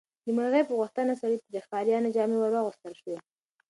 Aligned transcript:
د 0.25 0.27
مرغۍ 0.35 0.63
په 0.67 0.73
غوښتنه 0.79 1.13
سړي 1.21 1.37
ته 1.41 1.47
د 1.51 1.55
ښکاریانو 1.65 2.13
جامې 2.15 2.37
ورواغوستل 2.39 2.93
شوې. 3.01 3.17